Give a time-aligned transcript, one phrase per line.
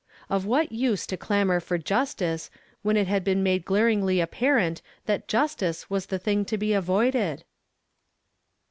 [0.31, 2.49] Of what use to clamor for justice,
[2.81, 7.43] when it had been raade glaringly apparent that justice was the thing t.) be avoided?